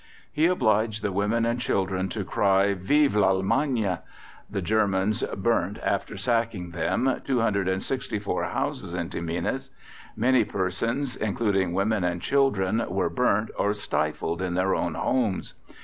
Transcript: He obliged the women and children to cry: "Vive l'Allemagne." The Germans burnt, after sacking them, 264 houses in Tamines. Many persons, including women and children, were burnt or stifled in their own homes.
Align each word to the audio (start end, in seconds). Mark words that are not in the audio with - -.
He 0.31 0.47
obliged 0.47 1.03
the 1.03 1.11
women 1.11 1.45
and 1.45 1.59
children 1.61 2.09
to 2.09 2.23
cry: 2.25 2.73
"Vive 2.73 3.13
l'Allemagne." 3.13 3.99
The 4.49 4.61
Germans 4.63 5.21
burnt, 5.37 5.77
after 5.83 6.17
sacking 6.17 6.71
them, 6.71 7.21
264 7.23 8.45
houses 8.45 8.95
in 8.95 9.11
Tamines. 9.11 9.69
Many 10.15 10.43
persons, 10.43 11.15
including 11.15 11.73
women 11.73 12.03
and 12.03 12.19
children, 12.19 12.83
were 12.89 13.11
burnt 13.11 13.51
or 13.59 13.75
stifled 13.75 14.41
in 14.41 14.55
their 14.55 14.73
own 14.73 14.95
homes. 14.95 15.53